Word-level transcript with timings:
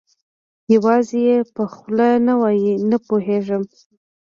یوازې 0.73 1.17
یې 1.27 1.37
په 1.55 1.63
خوله 1.73 2.07
نه 2.27 2.33
وایي، 2.41 2.73
نه 2.89 2.97
پوهېږم. 3.07 3.63